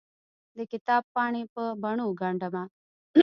دکتاب 0.59 1.03
پاڼې 1.13 1.43
په 1.53 1.63
بڼو 1.81 2.07
ګنډ 2.21 2.41
مه 2.53 2.63